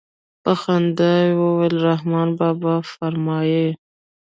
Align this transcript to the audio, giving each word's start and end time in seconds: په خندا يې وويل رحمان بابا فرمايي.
په 0.43 0.51
خندا 0.61 1.11
يې 1.23 1.31
وويل 1.41 1.75
رحمان 1.89 2.29
بابا 2.39 2.75
فرمايي. 2.93 3.67